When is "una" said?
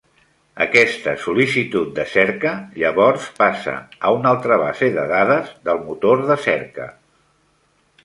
4.19-4.33